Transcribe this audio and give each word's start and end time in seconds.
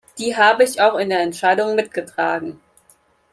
Die 0.17 0.35
habe 0.35 0.63
ich 0.63 0.81
auch 0.81 0.97
in 0.97 1.09
der 1.09 1.19
Entscheidung 1.21 1.75
mitgetragen. 1.75 2.59